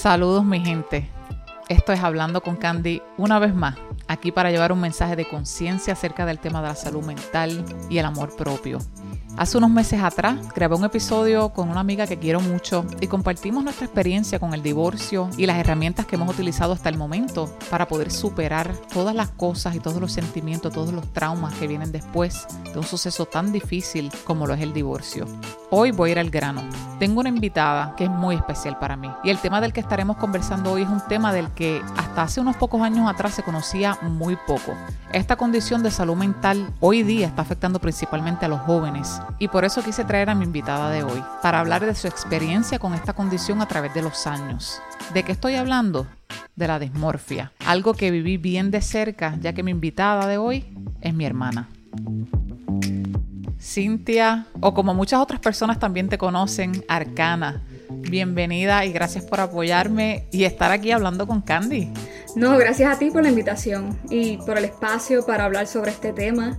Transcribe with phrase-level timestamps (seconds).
[0.00, 1.10] Saludos mi gente.
[1.68, 3.76] Esto es Hablando con Candy una vez más,
[4.08, 7.98] aquí para llevar un mensaje de conciencia acerca del tema de la salud mental y
[7.98, 8.78] el amor propio.
[9.36, 13.62] Hace unos meses atrás grabé un episodio con una amiga que quiero mucho y compartimos
[13.62, 17.86] nuestra experiencia con el divorcio y las herramientas que hemos utilizado hasta el momento para
[17.86, 22.46] poder superar todas las cosas y todos los sentimientos, todos los traumas que vienen después
[22.72, 25.26] de un suceso tan difícil como lo es el divorcio.
[25.72, 26.64] Hoy voy a ir al grano.
[26.98, 30.16] Tengo una invitada que es muy especial para mí y el tema del que estaremos
[30.16, 33.96] conversando hoy es un tema del que hasta hace unos pocos años atrás se conocía
[34.02, 34.74] muy poco.
[35.12, 39.64] Esta condición de salud mental hoy día está afectando principalmente a los jóvenes y por
[39.64, 43.12] eso quise traer a mi invitada de hoy, para hablar de su experiencia con esta
[43.12, 44.82] condición a través de los años.
[45.14, 46.08] ¿De qué estoy hablando?
[46.56, 50.76] De la dismorfia, algo que viví bien de cerca, ya que mi invitada de hoy
[51.00, 51.68] es mi hermana.
[53.60, 57.62] Cintia, o como muchas otras personas también te conocen, Arcana.
[57.90, 61.92] Bienvenida y gracias por apoyarme y estar aquí hablando con Candy.
[62.36, 66.12] No, gracias a ti por la invitación y por el espacio para hablar sobre este
[66.12, 66.58] tema,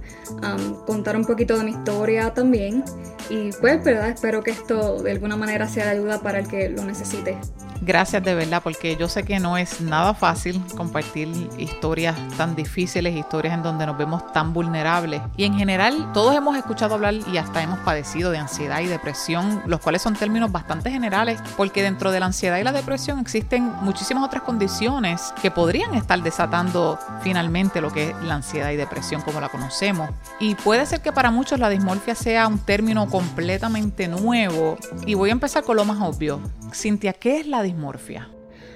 [0.85, 2.83] contar un poquito de mi historia también
[3.29, 4.09] y pues, ¿verdad?
[4.09, 7.37] Espero que esto de alguna manera sea de ayuda para el que lo necesite.
[7.83, 11.27] Gracias de verdad, porque yo sé que no es nada fácil compartir
[11.57, 15.19] historias tan difíciles, historias en donde nos vemos tan vulnerables.
[15.35, 19.63] Y en general, todos hemos escuchado hablar y hasta hemos padecido de ansiedad y depresión,
[19.65, 23.71] los cuales son términos bastante generales, porque dentro de la ansiedad y la depresión existen
[23.81, 29.21] muchísimas otras condiciones que podrían estar desatando finalmente lo que es la ansiedad y depresión
[29.21, 30.09] como la conocemos.
[30.39, 34.79] Y puede ser que para muchos la dismorfia sea un término completamente nuevo.
[35.05, 36.39] Y voy a empezar con lo más obvio.
[36.73, 38.27] Cintia, ¿qué es la dismorfia?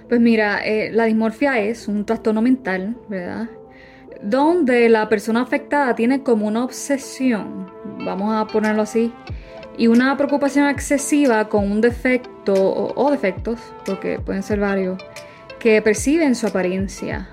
[0.08, 3.50] Pues mira, eh, la dismorfia es un trastorno mental, ¿verdad?
[4.22, 7.68] Donde la persona afectada tiene como una obsesión,
[8.06, 9.12] vamos a ponerlo así,
[9.76, 15.04] y una preocupación excesiva con un defecto o, defectos, porque pueden ser varios,
[15.66, 17.28] que perciben su apariencia.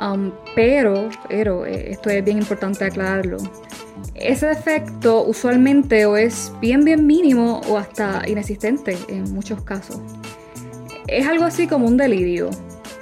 [0.00, 3.36] Um, pero, pero, eh, esto es bien importante aclararlo.
[4.14, 10.00] Ese defecto usualmente o es bien bien mínimo o hasta inexistente en muchos casos.
[11.08, 12.48] Es algo así como un delirio,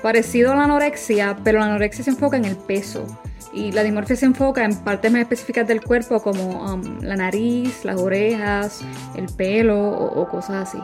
[0.03, 3.07] parecido a la anorexia, pero la anorexia se enfoca en el peso
[3.53, 7.85] y la dimorfia se enfoca en partes más específicas del cuerpo como um, la nariz,
[7.85, 8.81] las orejas,
[9.15, 10.79] el pelo o cosas así.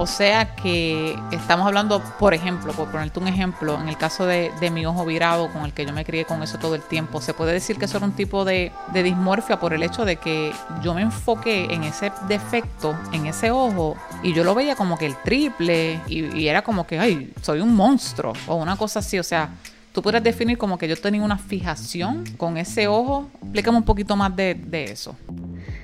[0.00, 4.52] O sea que estamos hablando, por ejemplo, por ponerte un ejemplo, en el caso de,
[4.72, 7.34] mi ojo virado, con el que yo me crié con eso todo el tiempo, se
[7.34, 10.94] puede decir que eso era un tipo de, dismorfia por el hecho de que yo
[10.94, 15.16] me enfoqué en ese defecto, en ese ojo, y yo lo veía como que el
[15.16, 19.50] triple, y, era como que, ay, soy un monstruo, o una cosa así, o sea,
[19.92, 23.28] tú puedes definir como que yo tenía una fijación con ese ojo.
[23.42, 25.16] Explícame un poquito más de, de eso.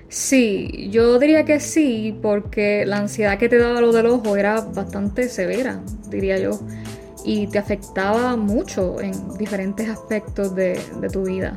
[0.09, 4.61] Sí, yo diría que sí, porque la ansiedad que te daba lo del ojo era
[4.61, 6.61] bastante severa, diría yo,
[7.25, 10.79] y te afectaba mucho en diferentes aspectos de,
[11.13, 11.57] tu vida.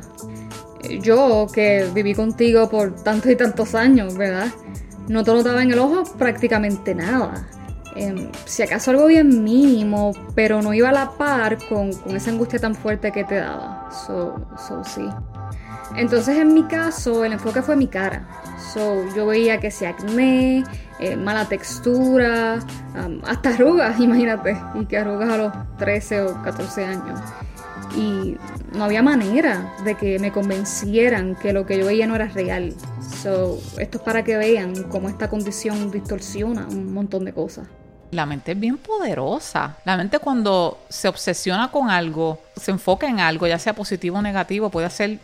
[1.02, 4.48] Yo, que viví contigo por tantos y tantos años, ¿verdad?
[5.08, 7.46] No te notaba en el ojo prácticamente nada.
[7.96, 12.58] Em, si acaso algo bien mínimo, pero no iba a la par con, esa angustia
[12.58, 13.90] tan fuerte que te daba.
[13.90, 15.08] So, so sí.
[15.96, 18.26] Entonces en mi caso el enfoque fue mi cara.
[18.72, 20.64] So, yo veía que se acné,
[20.98, 22.58] eh, mala textura,
[23.24, 27.20] hasta arrugas, imagínate, y que arrugas a los 13 o 14 años.
[27.96, 28.36] Y
[28.72, 32.74] no había manera de que me convencieran que lo que yo veía no era real.
[33.22, 37.66] So, esto es para que vean cómo esta condición distorsiona un montón de cosas.
[38.10, 39.76] La mente es bien poderosa.
[39.84, 44.22] La mente cuando se obsesiona con algo, se enfoca en algo, ya sea positivo o
[44.22, 45.18] negativo, puede hacer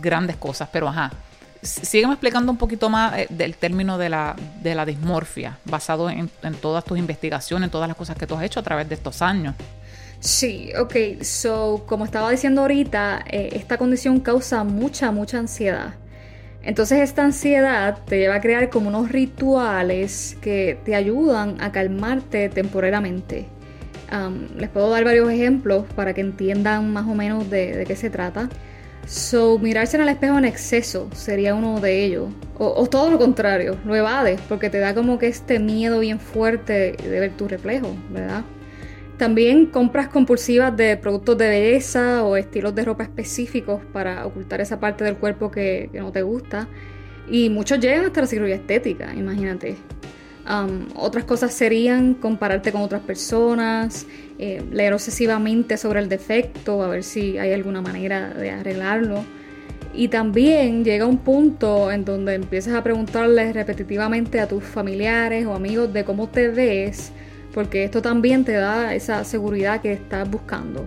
[0.00, 1.12] grandes cosas, pero ajá.
[1.60, 6.30] Sígueme explicando un poquito más eh, del término de la, de la dismorfia, basado en,
[6.60, 9.22] todas tus investigaciones, en todas las cosas que tú has hecho a través de estos
[9.22, 9.54] años.
[10.20, 15.94] Sí, ok, so como estaba diciendo ahorita, eh, esta condición causa mucha, mucha ansiedad.
[16.62, 22.48] Entonces esta ansiedad te lleva a crear como unos rituales que te ayudan a calmarte
[22.48, 23.46] temporalmente.
[24.56, 28.48] les puedo dar varios ejemplos para que entiendan más o menos de, qué se trata.
[29.08, 32.28] So, mirarse en el espejo en exceso sería uno de ellos.
[32.58, 36.20] O, o, todo lo contrario, lo evades porque te da como que este miedo bien
[36.20, 38.44] fuerte de ver tu reflejo, ¿verdad?
[39.16, 44.78] También compras compulsivas de productos de belleza o estilos de ropa específicos para ocultar esa
[44.78, 46.68] parte del cuerpo que, no te gusta.
[47.30, 49.76] Y muchos llegan hasta la cirugía estética, imagínate.
[50.94, 54.06] Otras cosas serían compararte con otras personas,
[54.38, 59.24] eh, leer obsesivamente sobre el defecto, a ver si hay alguna manera de arreglarlo.
[59.92, 65.54] Y también llega un punto en donde empiezas a preguntarles repetitivamente a tus familiares o
[65.54, 67.12] amigos de cómo te ves
[67.52, 70.86] porque esto también te da esa seguridad que estás buscando.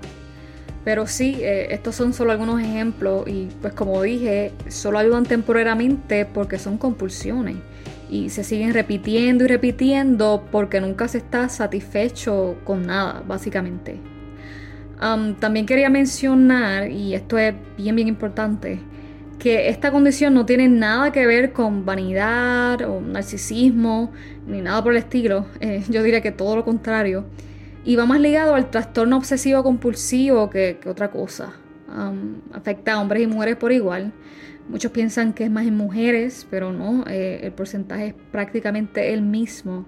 [0.83, 6.25] Pero sí, eh, estos son solo algunos ejemplos y pues como dije, solo ayudan temporariamente
[6.25, 7.57] porque son compulsiones
[8.11, 13.99] y se siguen repitiendo y repitiendo porque nunca se está satisfecho con nada, básicamente.
[15.39, 18.79] también quería mencionar, y esto es bien, bien importante,
[19.39, 24.11] que esta condición no tiene nada que ver con vanidad o narcisismo,
[24.45, 25.47] ni nada por el estilo.
[25.61, 27.25] Eh, yo diría que todo lo contrario.
[27.83, 31.53] Y va más ligado al trastorno obsesivo compulsivo que, otra cosa.
[32.53, 34.13] afecta a hombres y mujeres por igual.
[34.71, 39.21] Muchos piensan que es más en mujeres, pero no, eh, el porcentaje es prácticamente el
[39.21, 39.85] mismo.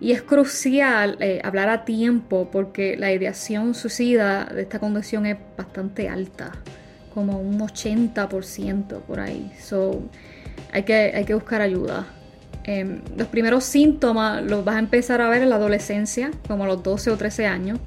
[0.00, 5.36] Y es crucial eh, hablar a tiempo porque la ideación suicida de esta condición es
[5.56, 6.50] bastante alta
[7.14, 9.52] como un 80% por ahí.
[9.60, 10.02] So,
[10.72, 12.04] hay que, hay que buscar ayuda.
[12.64, 16.66] Em, los primeros síntomas los vas a empezar a ver en la adolescencia, como a
[16.66, 17.78] los 12 o 13 años.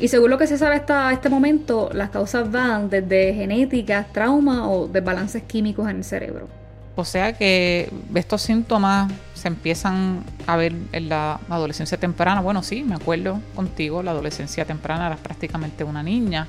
[0.00, 4.68] Y según lo que se sabe hasta este momento, las causas van desde genética, trauma
[4.70, 6.48] o desbalances químicos en el cerebro.
[6.96, 12.40] O sea que estos síntomas se empiezan a ver en la adolescencia temprana.
[12.40, 16.46] Bueno, sí, me acuerdo contigo, la adolescencia temprana era prácticamente una niña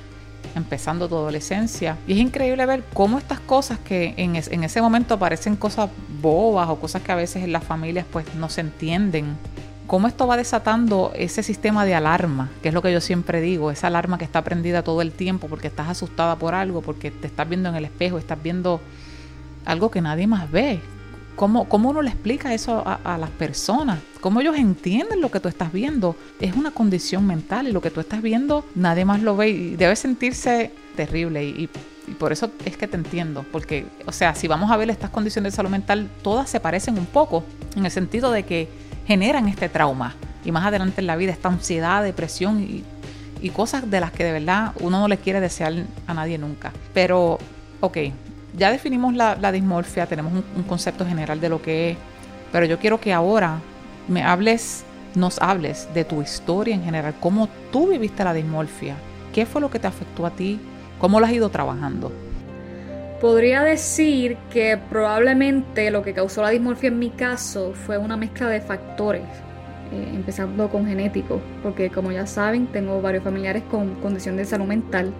[0.54, 1.96] empezando tu adolescencia.
[2.06, 5.90] Y es increíble ver cómo estas cosas que en, ese momento parecen cosas
[6.20, 9.36] bobas o cosas que a veces en las familias pues no se entienden,
[9.92, 13.70] cómo esto va desatando ese sistema de alarma, que es lo que yo siempre digo,
[13.70, 17.26] esa alarma que está prendida todo el tiempo porque estás asustada por algo, porque te
[17.26, 18.80] estás viendo en el espejo, estás viendo
[19.66, 20.80] algo que nadie más ve,
[21.36, 23.98] ¿Cómo, ¿Cómo, uno le explica eso a, las personas?
[24.22, 26.16] ¿Cómo ellos entienden lo que tú estás viendo?
[26.40, 29.76] Es una condición mental y lo que tú estás viendo nadie más lo ve y
[29.76, 31.68] debe sentirse terrible y,
[32.18, 35.52] por eso es que te entiendo, porque, o sea, si vamos a ver estas condiciones
[35.52, 37.44] de salud mental, todas se parecen un poco
[37.76, 40.14] en el sentido de que generan este trauma
[40.44, 42.84] y más adelante en la vida esta ansiedad, depresión y,
[43.40, 45.74] y cosas de las que de verdad uno no le quiere desear
[46.06, 46.72] a nadie nunca.
[46.94, 47.38] Pero,
[47.80, 47.98] ok,
[48.56, 51.96] ya definimos la, dismorfia, tenemos un, concepto general de lo que es,
[52.50, 53.58] pero yo quiero que ahora
[54.08, 54.84] me hables,
[55.14, 58.94] nos hables de tu historia en general, cómo tú viviste la dismorfia,
[59.32, 60.60] qué fue lo que te afectó a ti,
[60.98, 62.12] cómo lo has ido trabajando.
[63.22, 68.48] Podría decir que probablemente lo que causó la dismorfia en mi caso fue una mezcla
[68.48, 69.22] de factores,
[69.92, 74.66] eh, empezando con genético, porque como ya saben, tengo varios familiares con condición de salud
[74.66, 75.14] mental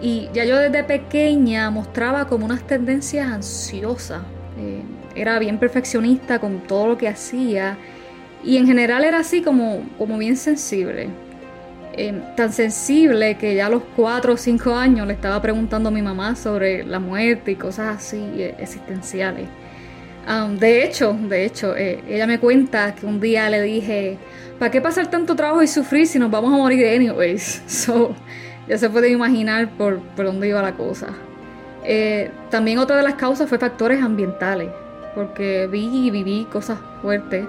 [0.00, 4.22] y ya yo desde pequeña mostraba como unas tendencias ansiosas.
[4.58, 4.82] Eh,
[5.14, 7.76] era bien perfeccionista con todo lo que hacía.
[8.44, 11.08] Y en general era así como, como bien sensible.
[11.98, 15.92] Eh, tan sensible que ya a los 4 o 5 años le estaba preguntando a
[15.92, 19.48] mi mamá sobre la muerte y cosas así eh, existenciales.
[20.58, 24.18] De hecho, de hecho, ella me cuenta que un día le dije,
[24.58, 27.62] ¿para qué pasar tanto trabajo y sufrir si nos vamos a morir anyways?
[27.68, 28.14] So,
[28.68, 31.08] ya se puede imaginar por, dónde iba la cosa.
[31.84, 34.70] Eh, también otra de las causas fue factores ambientales,
[35.14, 37.46] porque vi y viví cosas fuertes.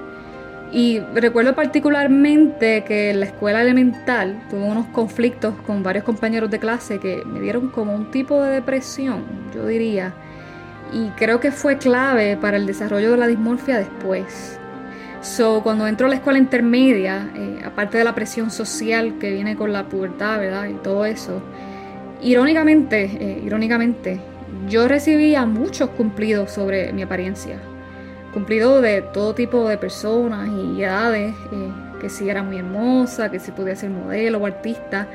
[0.72, 6.60] Y recuerdo particularmente que en la escuela elemental tuve unos conflictos con varios compañeros de
[6.60, 10.14] clase que me dieron como un tipo de depresión, yo diría.
[10.92, 14.60] Y creo que fue clave para el desarrollo de la dismorfia después.
[15.22, 19.56] So, cuando entro a la escuela intermedia, eh, aparte de la presión social que viene
[19.56, 20.68] con la pubertad, ¿verdad?
[20.68, 21.42] Y todo eso,
[22.22, 24.20] irónicamente, eh, irónicamente,
[24.70, 27.58] yo recibía muchos cumplidos sobre mi apariencia.
[28.38, 33.40] Cumplidos de todo tipo de personas y edades, eh, que si era muy hermosa, que
[33.40, 35.08] si podía ser modelo o artista.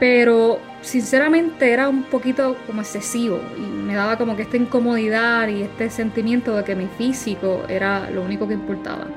[0.00, 5.60] Pero sinceramente era un poquito como excesivo y me daba como que esta incomodidad y
[5.60, 9.08] este sentimiento de que mi físico era lo único que importaba.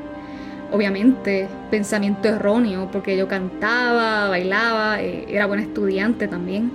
[0.73, 6.69] Obviamente, pensamiento erróneo, porque yo cantaba, bailaba, eh, era buena estudiante también.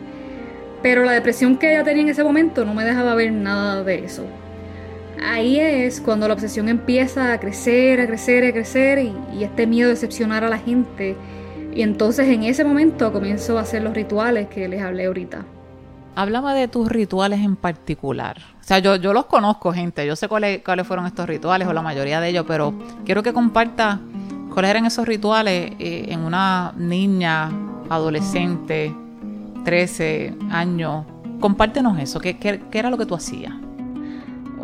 [0.83, 4.07] Pero la depresión que ella tenía en ese momento no me dejaba ver nada de
[4.07, 4.25] eso.
[5.23, 9.89] Ahí es cuando la obsesión empieza a crecer, a crecer, a crecer y, este miedo
[9.89, 11.17] de decepcionar a la gente.
[11.75, 15.45] Y entonces en ese momento comienzo a hacer los rituales que les hablé ahorita.
[16.17, 18.39] Háblame de tus rituales en particular.
[18.61, 20.07] O sea, yo, yo los conozco, gente.
[20.07, 22.75] Yo sé cuáles, cuáles fueron estos rituales o la mayoría de ellos, pero
[23.05, 24.01] quiero que comparta
[24.53, 27.51] cuáles eran esos rituales eh, en una niña,
[27.89, 28.93] adolescente,
[29.65, 31.07] 13 años.
[31.39, 32.21] Compártenos eso.
[32.21, 33.55] ¿Qué, qué, qué era lo que tú hacías?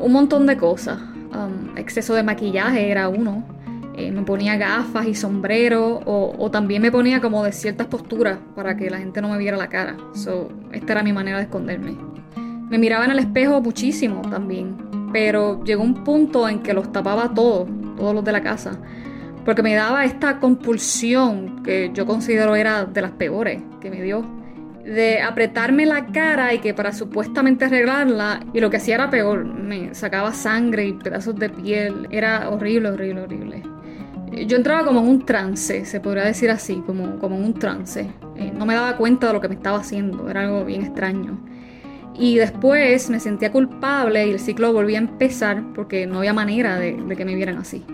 [0.01, 0.99] Un montón de cosas.
[1.33, 3.45] Um, exceso de maquillaje era uno.
[3.97, 8.39] Eh, me ponía gafas y sombrero o, o, también me ponía como de ciertas posturas
[8.55, 9.97] para que la gente no me viera la cara.
[10.15, 11.97] So, esta era mi manera de esconderme.
[12.69, 14.77] Me miraba en el espejo muchísimo también,
[15.13, 18.79] pero llegó un punto en que los tapaba todos, todos los de la casa,
[19.45, 24.27] porque me daba esta compulsión que yo considero era de las peores que me dio
[24.87, 29.45] de apretarme la cara y que para supuestamente arreglarla, y lo que hacía era peor,
[29.45, 33.63] me sacaba sangre y pedazos de piel, era horrible, horrible, horrible.
[34.47, 38.09] Yo entraba como en un trance, se podría decir así, como, como en un trance.
[38.37, 41.39] Eh, no me daba cuenta de lo que me estaba haciendo, era algo bien extraño.
[42.15, 46.79] Y después me sentía culpable y el ciclo volvía a empezar porque no había manera
[46.79, 47.85] de, de que me vieran así.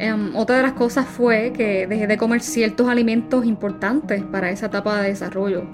[0.00, 4.66] Um, otra de las cosas fue que dejé de comer ciertos alimentos importantes para esa
[4.66, 5.64] etapa de desarrollo.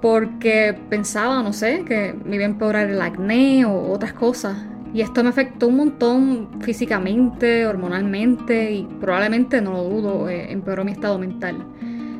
[0.00, 4.56] Porque pensaba, no sé, que me iba a empeorar el acné o otras cosas.
[4.94, 10.84] Y esto me afectó un montón físicamente, hormonalmente y probablemente, no lo dudo, eh, empeoró
[10.84, 11.56] mi estado mental.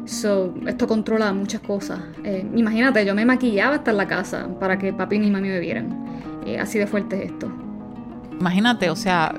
[0.04, 2.00] So, esto controla muchas cosas.
[2.24, 5.60] Eh, imagínate, yo me maquillaba hasta en la casa para que papi y mami me
[5.60, 6.04] vieran.
[6.46, 7.52] Eh, así de fuerte es esto.
[8.40, 9.34] Imagínate, o sea,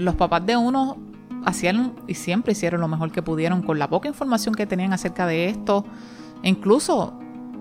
[0.00, 0.96] los papás de uno
[1.44, 5.26] hacían y siempre hicieron lo mejor que pudieron con la poca información que tenían acerca
[5.26, 5.84] de esto,
[6.42, 7.14] incluso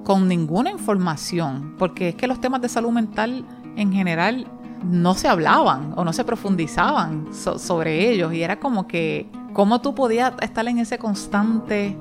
[0.03, 4.47] con ninguna información, porque es que los temas de salud mental en general
[4.83, 9.93] no se hablaban o no se profundizaban sobre ellos y era como que cómo tú
[9.93, 11.97] podías estar en ese constante,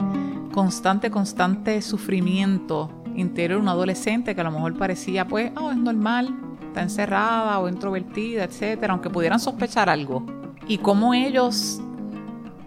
[0.53, 5.77] constante, constante sufrimiento interior de un adolescente que a lo mejor parecía pues, oh, es
[5.77, 6.35] normal,
[6.83, 10.25] encerrada o introvertida, etcétera, aunque pudieran sospechar algo.
[10.67, 11.81] Y cómo ellos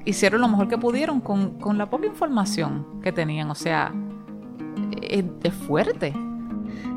[0.05, 3.49] hicieron lo mejor que pudieron con, con la poca información que tenían.
[3.51, 3.93] O sea,
[5.01, 6.13] es, es fuerte.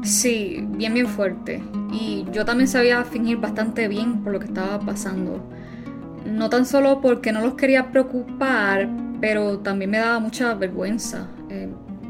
[0.02, 1.62] Sí, bien, bien fuerte.
[1.90, 5.40] Y yo también sabía fingir bastante bien por lo que estaba pasando.
[6.26, 8.88] No tan solo porque no los quería preocupar,
[9.21, 11.28] pero también me daba mucha vergüenza.
[11.49, 11.68] Eh,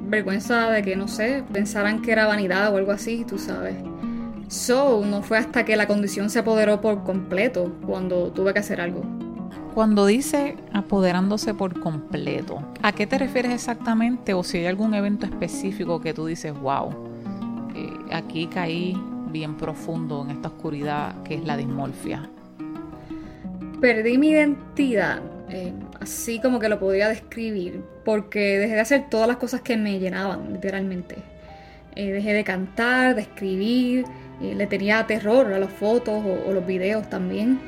[0.08, 3.76] vergüenza de que, no sé, pensaran que era vanidad o algo así, tú sabes.
[4.54, 8.80] So, no fue hasta que la condición se apoderó por completo cuando tuve que hacer
[8.80, 9.02] algo.
[9.74, 14.32] Cuando dice apoderándose por completo, ¿a qué te refieres exactamente?
[14.32, 16.88] O si hay algún evento específico que tú dices, wow,
[17.74, 18.96] eh, aquí caí
[19.32, 22.30] bien profundo en esta oscuridad que es la dismorfia.
[23.80, 29.26] Perdí mi identidad, eh, así como que lo podía describir, porque dejé de hacer todas
[29.26, 31.16] las cosas que me llenaban, literalmente.
[31.96, 34.04] Eh, dejé de cantar, de escribir,
[34.54, 37.60] le tenía terror a las fotos o, los videos también.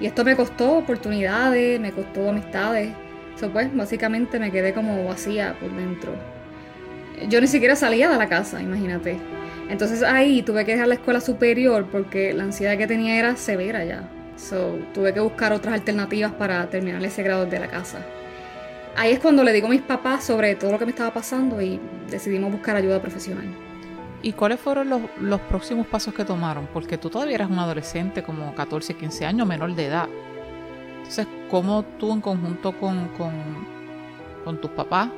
[0.00, 2.90] Y esto me costó oportunidades, me costó amistades.
[3.36, 6.12] Eso pues, básicamente me quedé como vacía por dentro.
[7.28, 9.18] Yo ni siquiera salía de la casa, imagínate.
[9.68, 13.84] Entonces ahí tuve que dejar la escuela superior porque la ansiedad que tenía era severa
[13.84, 14.08] ya.
[14.36, 17.98] So, tuve que buscar otras alternativas para terminar ese grado de la casa.
[18.96, 21.60] Ahí es cuando le digo a mis papás sobre todo lo que me estaba pasando
[21.60, 21.78] y
[22.10, 23.69] decidimos buscar ayuda profesional.
[24.22, 26.68] ¿Y cuáles fueron los, los, próximos pasos que tomaron?
[26.72, 30.08] Porque tú todavía eras un adolescente, como 14, 15 años, menor de edad.
[30.98, 33.32] Entonces, ¿cómo tú en conjunto con, con,
[34.44, 35.08] con tus papás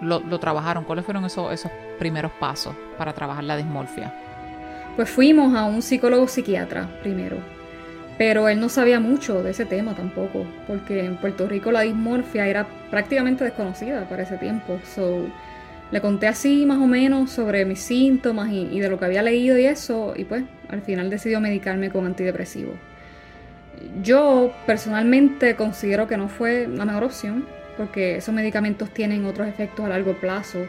[0.00, 0.84] lo, lo, trabajaron?
[0.84, 4.14] ¿Cuáles fueron esos, esos primeros pasos para trabajar la dismorfia?
[4.94, 7.38] Pues fuimos a un psicólogo psiquiatra primero,
[8.16, 12.46] pero él no sabía mucho de ese tema tampoco, porque en Puerto Rico la dismorfia
[12.46, 14.78] era prácticamente desconocida para ese tiempo.
[14.94, 15.26] So,
[15.92, 19.58] le conté así más o menos sobre mis síntomas y, de lo que había leído
[19.58, 22.72] y eso, y pues al final decidió medicarme con antidepresivo.
[24.02, 27.46] Yo personalmente considero que no fue la mejor opción,
[27.76, 30.60] porque esos medicamentos tienen otros efectos a largo plazo,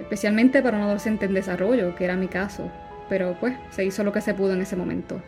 [0.00, 2.70] especialmente para un adolescente en desarrollo, que era mi caso,
[3.08, 5.20] pero pues se hizo lo que se pudo en ese momento.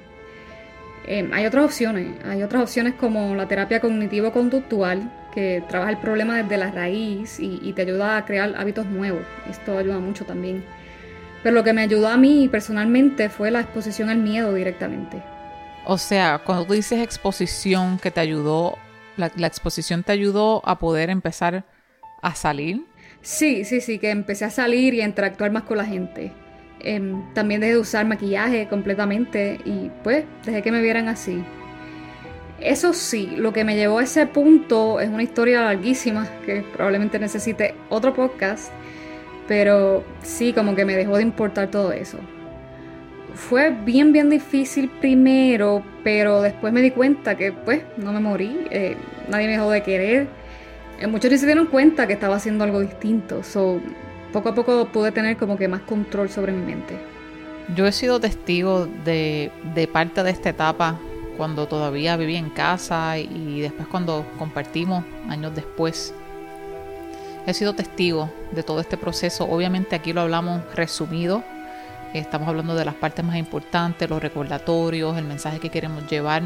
[1.06, 6.42] Eh, hay otras opciones, hay otras opciones como la terapia cognitivo-conductual, que trabaja el problema
[6.42, 9.22] desde la raíz y, te ayuda a crear hábitos nuevos.
[9.50, 10.64] Esto ayuda mucho también.
[11.42, 15.22] Pero lo que me ayudó a mí personalmente fue la exposición al miedo directamente.
[15.84, 18.78] O sea, cuando tú dices exposición que te ayudó,
[19.16, 21.64] la, la exposición te ayudó a poder empezar
[22.22, 22.86] a salir.
[23.20, 26.32] Sí, sí, sí, que empecé a salir y a interactuar más con la gente.
[26.80, 31.42] Em, también dejé de usar maquillaje completamente y pues dejé que me vieran así.
[32.60, 37.18] Eso sí, lo que me llevó a ese punto es una historia larguísima que probablemente
[37.18, 38.70] necesite otro podcast,
[39.48, 42.18] pero sí, como que me dejó de importar todo eso.
[43.34, 48.66] Fue bien, bien difícil primero, pero después me di cuenta que pues no me morí,
[48.70, 48.96] eh,
[49.28, 50.28] nadie me dejó de querer.
[51.00, 53.80] Eh, muchos ni se dieron cuenta que estaba haciendo algo distinto, so,
[54.32, 56.94] poco a poco pude tener como que más control sobre mi mente.
[57.74, 61.00] Yo he sido testigo de, de parte de esta etapa
[61.36, 66.14] cuando todavía vivía en casa y después cuando compartimos años después.
[67.46, 69.44] He sido testigo de todo este proceso.
[69.44, 71.44] Obviamente aquí lo hablamos resumido.
[72.14, 76.42] Estamos hablando de las partes más importantes, los recordatorios, el mensaje que queremos llevar.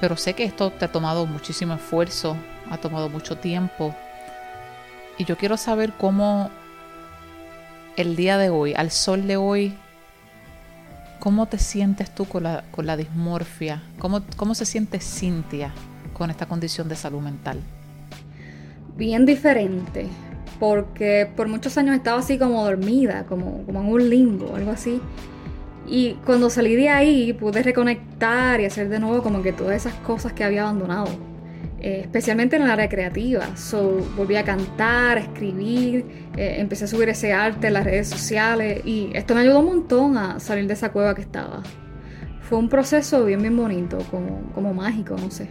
[0.00, 2.36] Pero sé que esto te ha tomado muchísimo esfuerzo,
[2.70, 3.94] ha tomado mucho tiempo.
[5.16, 6.50] Y yo quiero saber cómo
[7.96, 9.76] el día de hoy, al sol de hoy,
[11.18, 13.82] ¿Cómo te sientes tú con la, con la dismorfia?
[13.98, 15.72] ¿Cómo, ¿Cómo se siente Cintia
[16.12, 17.60] con esta condición de salud mental?
[18.96, 20.06] Bien diferente,
[20.60, 25.00] porque por muchos años estaba así como dormida, como, como en un limbo, algo así.
[25.86, 29.94] Y cuando salí de ahí pude reconectar y hacer de nuevo como que todas esas
[30.00, 31.08] cosas que había abandonado.
[31.80, 33.56] Eh, especialmente en el área creativa.
[33.56, 38.08] So, volví a cantar, a escribir, eh, empecé a subir ese arte en las redes
[38.08, 41.62] sociales y esto me ayudó un montón a salir de esa cueva que estaba.
[42.40, 45.48] Fue un proceso bien, bien bonito, como, como mágico, no sé.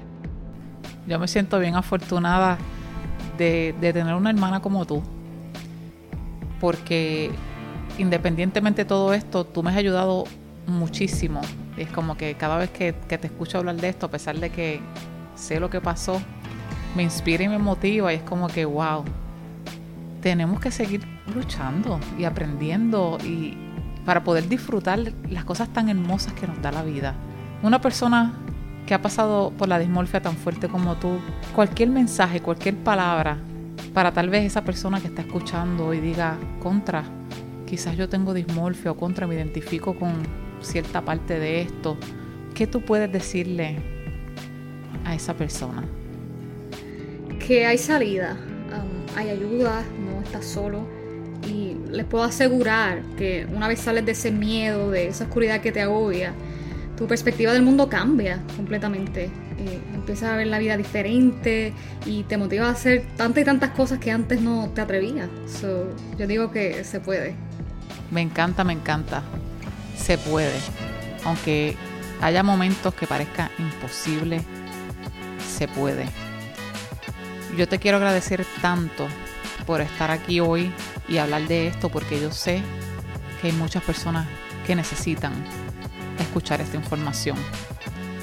[1.07, 2.57] Yo me siento bien afortunada
[3.37, 5.01] de, de tener una hermana como tú,
[6.59, 7.31] porque
[7.97, 10.25] independientemente de todo esto, tú me has ayudado
[10.65, 11.39] muchísimo.
[11.77, 14.49] Es como que cada vez que, que te escucho hablar de esto, a pesar de
[14.49, 14.81] que
[15.37, 16.21] sé lo que pasó,
[16.95, 19.03] me inspira y me motiva y es como que, wow,
[20.21, 23.55] tenemos que seguir luchando y aprendiendo y
[24.05, 27.13] para poder disfrutar las cosas tan hermosas que nos da la vida.
[27.61, 28.33] Una persona
[28.85, 31.19] que ha pasado por la dismorfia tan fuerte como tú,
[31.53, 33.37] cualquier mensaje, cualquier palabra,
[33.93, 37.03] para tal vez esa persona que está escuchando y diga, contra,
[37.65, 40.23] quizás yo tengo dismorfia o contra, me identifico con
[40.61, 41.97] cierta parte de esto,
[42.55, 43.96] ¿qué tú puedes decirle
[45.17, 45.83] esa persona?
[47.45, 48.37] Que hay salida,
[48.71, 50.87] um, hay ayuda, no estás solo.
[51.47, 55.71] Y les puedo asegurar que una vez sales de ese miedo, de esa oscuridad que
[55.71, 56.33] te agobia,
[56.97, 59.25] tu perspectiva del mundo cambia completamente.
[59.25, 61.73] Eh, empiezas a ver la vida diferente
[62.05, 65.29] y te motiva a hacer tantas y tantas cosas que antes no te atrevías.
[66.17, 67.35] yo digo que se puede.
[68.11, 69.23] Me encanta, me encanta.
[69.95, 70.57] Se puede.
[71.23, 71.75] Aunque
[72.21, 74.41] haya momentos que parezca imposible,
[75.57, 76.07] se puede.
[77.57, 79.07] Yo te quiero agradecer tanto
[79.65, 80.71] por estar aquí hoy
[81.09, 82.61] y hablar de esto porque yo sé
[83.41, 84.27] que hay muchas personas
[84.67, 85.33] que necesitan
[86.19, 87.37] escuchar esta información.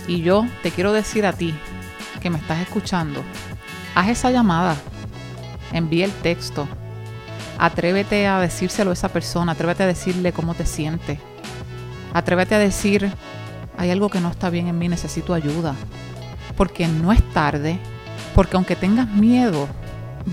[0.07, 1.53] Y yo te quiero decir a ti
[2.21, 3.25] que me estás escuchando,
[3.97, 4.77] haz esa llamada,
[5.73, 6.69] envía el texto,
[7.59, 11.19] atrévete a decírselo a esa persona, atrévete a decirle cómo te sientes,
[12.13, 13.11] atrévete a decir,
[13.77, 15.75] hay algo que no está bien en mí, necesito ayuda,
[16.57, 17.79] porque no es tarde,
[18.35, 19.69] porque aunque tengas miedo,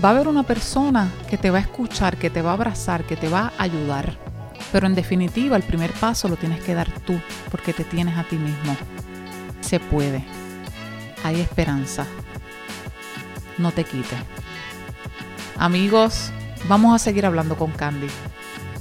[0.02, 3.04] va a haber una persona que te va a escuchar, que te va a abrazar,
[3.04, 4.16] que te va a ayudar.
[4.70, 8.24] Pero en definitiva, el primer paso lo tienes que dar tú, porque te tienes a
[8.24, 8.76] ti mismo.
[9.60, 10.24] Se puede.
[11.24, 12.06] Hay esperanza.
[13.58, 14.18] No te quites.
[15.58, 16.32] Amigos,
[16.68, 18.08] vamos a seguir hablando con Candy.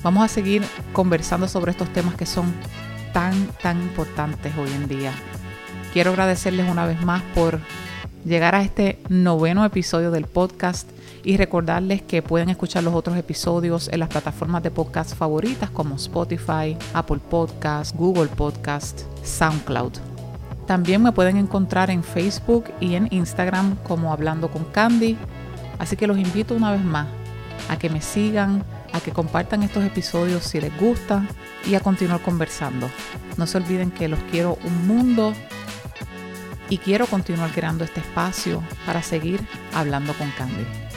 [0.02, 2.54] Vamos a seguir conversando sobre estos temas que son
[3.14, 5.14] tan, tan importantes hoy en día.
[5.94, 7.60] Quiero agradecerles una vez más por
[8.24, 10.90] llegar a este noveno episodio del podcast
[11.26, 15.96] y recordarles que pueden escuchar los otros episodios en las plataformas de podcast favoritas como
[15.96, 19.92] Spotify, Apple Podcast, Google Podcast, SoundCloud.
[20.66, 25.18] También me pueden encontrar en Facebook y en Instagram como Hablando con Candy.
[25.78, 27.08] Así que los invito una vez más
[27.68, 31.28] a que me sigan, a que compartan estos episodios si les gusta
[31.68, 32.90] y a continuar conversando.
[33.36, 35.34] No se olviden que los quiero un mundo
[36.72, 39.42] y quiero continuar creando este espacio para seguir
[39.74, 40.91] hablando con Candy.